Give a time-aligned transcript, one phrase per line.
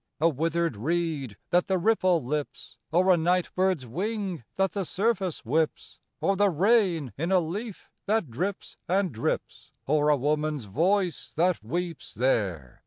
[0.19, 2.79] A withered reed, that the ripple lips?
[2.91, 5.99] Or a night bird's wing, that the surface whips?
[6.19, 9.73] Or the rain in a leaf that drips and drips?
[9.85, 12.79] Or a woman's voice that weeps there?